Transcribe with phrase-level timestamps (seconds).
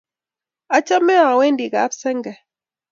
[0.77, 2.33] Achame awendi kap senge